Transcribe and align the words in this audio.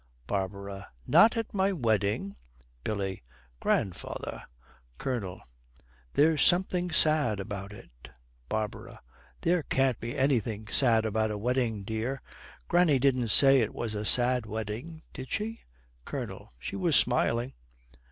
BARBARA. 0.25 0.87
'Not 1.05 1.37
at 1.37 1.53
my 1.53 1.71
wedding!' 1.71 2.35
BILLY. 2.83 3.21
'Grandfather!' 3.59 4.45
COLONEL. 4.97 5.43
'There's 6.15 6.41
something 6.41 6.89
sad 6.89 7.39
about 7.39 7.71
it.' 7.71 8.09
BARBARA. 8.49 8.99
'There 9.41 9.61
can't 9.61 9.99
be 9.99 10.17
anything 10.17 10.67
sad 10.69 11.05
about 11.05 11.29
a 11.29 11.37
wedding, 11.37 11.83
dear. 11.83 12.23
Granny 12.67 12.97
didn't 12.97 13.29
say 13.29 13.59
it 13.59 13.75
was 13.75 13.93
a 13.93 14.03
sad 14.03 14.47
wedding, 14.47 15.03
did 15.13 15.29
she?' 15.29 15.59
COLONEL. 16.05 16.51
'She 16.57 16.77
was 16.77 16.95
smiling.' 16.95 17.53